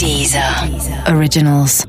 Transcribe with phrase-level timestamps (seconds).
[0.00, 0.42] Deezer
[1.14, 1.84] Originals.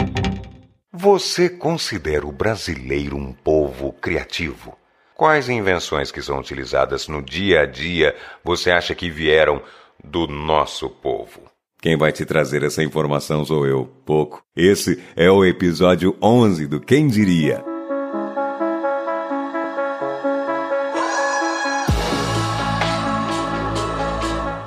[0.91, 4.77] Você considera o brasileiro um povo criativo?
[5.15, 8.13] Quais invenções que são utilizadas no dia a dia
[8.43, 9.61] você acha que vieram
[10.03, 11.43] do nosso povo?
[11.81, 14.43] Quem vai te trazer essa informação sou eu, pouco.
[14.53, 17.70] Esse é o episódio 11 do Quem Diria.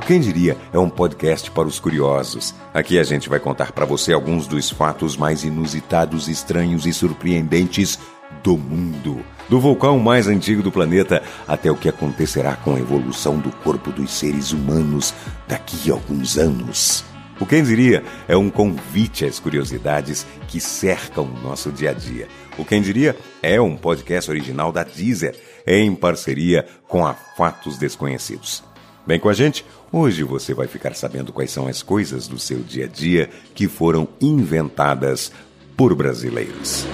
[0.06, 2.54] Quem diria é um podcast para os curiosos.
[2.74, 7.98] Aqui a gente vai contar para você alguns dos fatos mais inusitados, estranhos e surpreendentes
[8.42, 9.24] do mundo.
[9.48, 13.90] Do vulcão mais antigo do planeta até o que acontecerá com a evolução do corpo
[13.90, 15.14] dos seres humanos
[15.48, 17.02] daqui a alguns anos.
[17.40, 22.28] O Quem Diria é um convite às curiosidades que cercam o nosso dia a dia.
[22.58, 25.34] O Quem Diria é um podcast original da Deezer,
[25.66, 28.73] em parceria com a Fatos Desconhecidos.
[29.06, 32.60] Vem com a gente, hoje você vai ficar sabendo quais são as coisas do seu
[32.60, 35.30] dia a dia que foram inventadas
[35.76, 36.86] por brasileiros.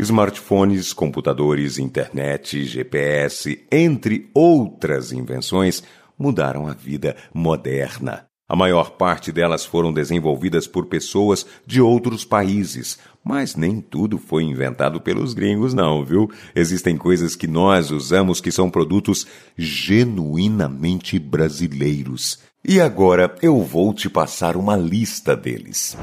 [0.00, 5.82] Smartphones, computadores, internet, GPS, entre outras invenções,
[6.16, 8.27] mudaram a vida moderna.
[8.48, 14.42] A maior parte delas foram desenvolvidas por pessoas de outros países, mas nem tudo foi
[14.42, 16.30] inventado pelos gringos, não, viu?
[16.54, 22.38] Existem coisas que nós usamos que são produtos genuinamente brasileiros.
[22.66, 25.94] E agora eu vou te passar uma lista deles.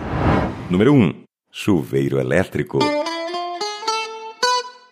[0.70, 1.14] Número 1.
[1.52, 2.78] Chuveiro elétrico.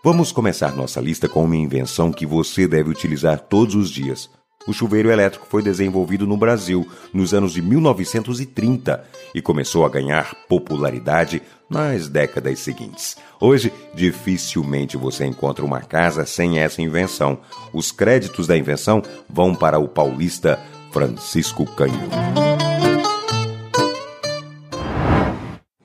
[0.03, 4.27] Vamos começar nossa lista com uma invenção que você deve utilizar todos os dias.
[4.65, 9.03] O chuveiro elétrico foi desenvolvido no Brasil nos anos de 1930
[9.35, 13.17] e começou a ganhar popularidade nas décadas seguintes.
[13.39, 17.39] Hoje, dificilmente você encontra uma casa sem essa invenção.
[17.73, 20.59] Os créditos da invenção vão para o paulista
[20.91, 22.09] Francisco Canho.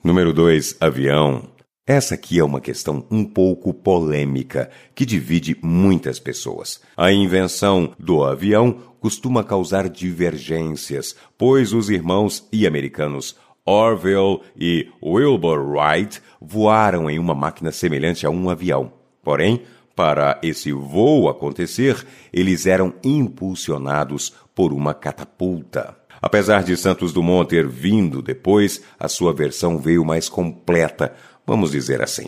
[0.04, 0.76] Número 2.
[0.80, 1.57] Avião.
[1.88, 6.82] Essa aqui é uma questão um pouco polêmica que divide muitas pessoas.
[6.94, 15.60] A invenção do avião costuma causar divergências, pois os irmãos e americanos Orville e Wilbur
[15.66, 18.92] Wright voaram em uma máquina semelhante a um avião.
[19.24, 19.62] Porém,
[19.96, 25.94] para esse voo acontecer, eles eram impulsionados por uma catapulta.
[26.20, 31.14] Apesar de Santos Dumont ter vindo depois, a sua versão veio mais completa,
[31.46, 32.24] vamos dizer assim.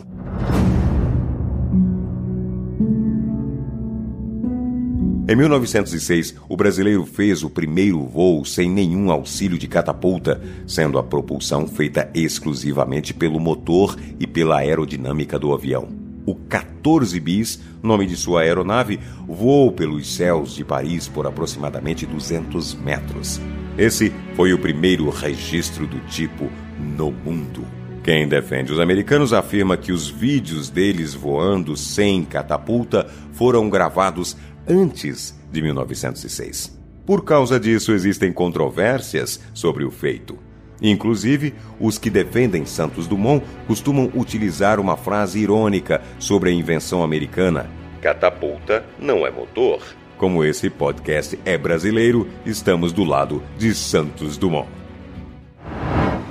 [5.27, 11.03] Em 1906, o brasileiro fez o primeiro voo sem nenhum auxílio de catapulta, sendo a
[11.03, 16.00] propulsão feita exclusivamente pelo motor e pela aerodinâmica do avião.
[16.31, 22.73] O 14 bis, nome de sua aeronave, voou pelos céus de Paris por aproximadamente 200
[22.75, 23.41] metros.
[23.77, 26.49] Esse foi o primeiro registro do tipo
[26.79, 27.65] no mundo.
[28.01, 35.37] Quem defende os americanos afirma que os vídeos deles voando sem catapulta foram gravados antes
[35.51, 36.79] de 1906.
[37.05, 40.39] Por causa disso, existem controvérsias sobre o feito.
[40.81, 47.69] Inclusive, os que defendem Santos Dumont costumam utilizar uma frase irônica sobre a invenção americana:
[48.01, 49.81] catapulta não é motor.
[50.17, 54.67] Como esse podcast é brasileiro, estamos do lado de Santos Dumont.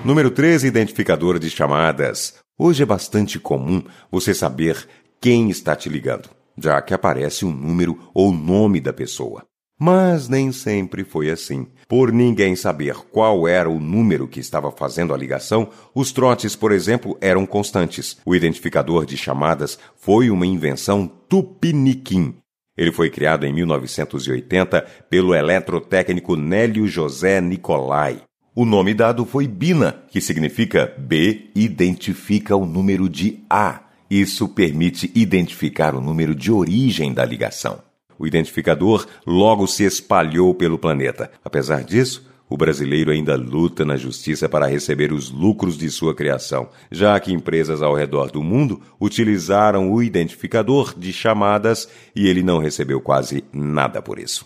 [0.04, 2.34] Número 13, identificador de chamadas.
[2.58, 4.88] Hoje é bastante comum você saber
[5.20, 9.49] quem está te ligando, já que aparece um número ou nome da pessoa.
[9.82, 11.66] Mas nem sempre foi assim.
[11.88, 16.70] Por ninguém saber qual era o número que estava fazendo a ligação, os trotes, por
[16.70, 18.18] exemplo, eram constantes.
[18.26, 22.34] O identificador de chamadas foi uma invenção tupiniquim.
[22.76, 28.20] Ele foi criado em 1980 pelo eletrotécnico Nélio José Nicolai.
[28.54, 33.80] O nome dado foi Bina, que significa B identifica o número de A.
[34.10, 37.89] Isso permite identificar o número de origem da ligação.
[38.20, 41.30] O identificador logo se espalhou pelo planeta.
[41.42, 46.68] Apesar disso, o brasileiro ainda luta na justiça para receber os lucros de sua criação,
[46.92, 52.58] já que empresas ao redor do mundo utilizaram o identificador de chamadas e ele não
[52.58, 54.44] recebeu quase nada por isso.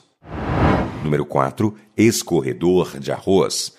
[1.03, 1.75] Número 4.
[1.97, 3.75] Escorredor de arroz.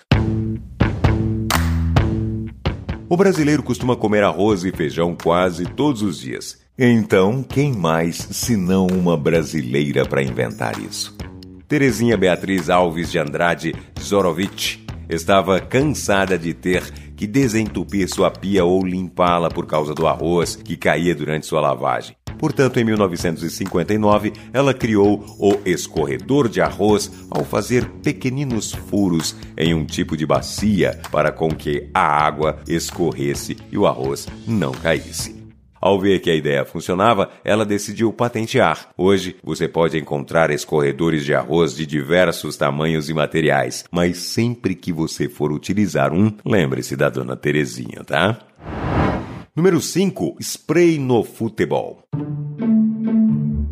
[3.08, 6.65] O brasileiro costuma comer arroz e feijão quase todos os dias.
[6.78, 11.16] Então, quem mais senão uma brasileira para inventar isso?
[11.70, 16.84] Terezinha Beatriz Alves de Andrade Zorovich estava cansada de ter
[17.16, 22.14] que desentupir sua pia ou limpá-la por causa do arroz que caía durante sua lavagem.
[22.38, 29.86] Portanto, em 1959, ela criou o escorredor de arroz ao fazer pequeninos furos em um
[29.86, 35.35] tipo de bacia para com que a água escorresse e o arroz não caísse.
[35.86, 38.90] Ao ver que a ideia funcionava, ela decidiu patentear.
[38.98, 44.92] Hoje, você pode encontrar escorredores de arroz de diversos tamanhos e materiais, mas sempre que
[44.92, 48.40] você for utilizar um, lembre-se da dona Terezinha, tá?
[49.56, 50.38] Número 5.
[50.42, 52.02] Spray no futebol.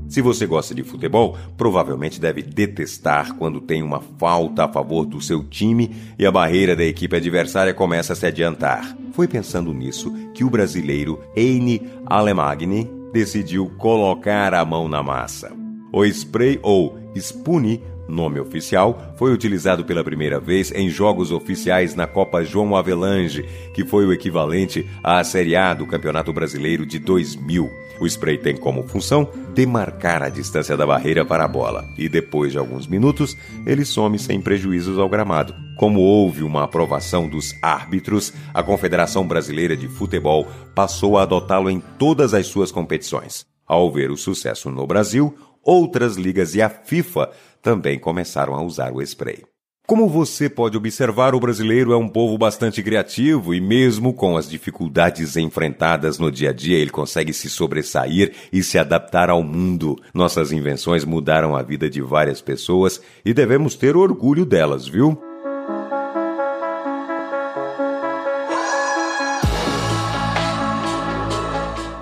[0.08, 5.20] Se você gosta de futebol, provavelmente deve detestar quando tem uma falta a favor do
[5.20, 8.96] seu time e a barreira da equipe adversária começa a se adiantar.
[9.14, 15.56] Foi pensando nisso que o brasileiro Heine Alemagni decidiu colocar a mão na massa.
[15.94, 22.06] O spray ou spune nome oficial, foi utilizado pela primeira vez em jogos oficiais na
[22.06, 27.83] Copa João Avelange, que foi o equivalente à Série A do Campeonato Brasileiro de 2000.
[28.04, 32.52] O spray tem como função demarcar a distância da barreira para a bola e depois
[32.52, 35.56] de alguns minutos ele some sem prejuízos ao gramado.
[35.78, 40.46] Como houve uma aprovação dos árbitros, a Confederação Brasileira de Futebol
[40.76, 43.46] passou a adotá-lo em todas as suas competições.
[43.66, 45.34] Ao ver o sucesso no Brasil,
[45.64, 49.53] outras ligas e a FIFA também começaram a usar o spray.
[49.86, 54.50] Como você pode observar, o brasileiro é um povo bastante criativo e, mesmo com as
[54.50, 60.02] dificuldades enfrentadas no dia a dia, ele consegue se sobressair e se adaptar ao mundo.
[60.14, 65.22] Nossas invenções mudaram a vida de várias pessoas e devemos ter orgulho delas, viu?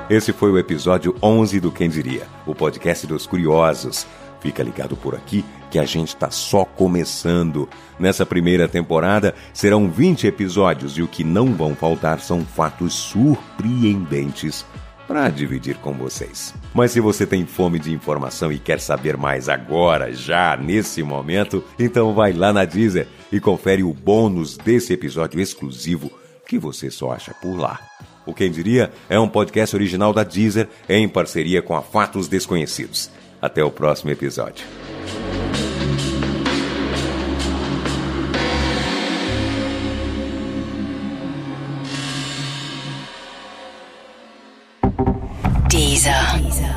[0.08, 4.06] Esse foi o episódio 11 do Quem Diria, o podcast dos curiosos.
[4.40, 7.68] Fica ligado por aqui que a gente está só começando.
[7.98, 14.66] Nessa primeira temporada serão 20 episódios e o que não vão faltar são fatos surpreendentes
[15.08, 16.54] para dividir com vocês.
[16.74, 21.64] Mas se você tem fome de informação e quer saber mais agora, já nesse momento,
[21.80, 26.12] então vai lá na Deezer e confere o bônus desse episódio exclusivo
[26.48, 27.80] que você só acha por lá.
[28.26, 33.10] O Quem Diria é um podcast original da Deezer em parceria com a Fatos Desconhecidos.
[33.42, 34.66] Até o próximo episódio.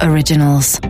[0.02, 0.80] Originals.